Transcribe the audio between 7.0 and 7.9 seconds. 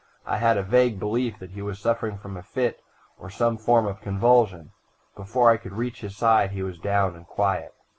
and quiet.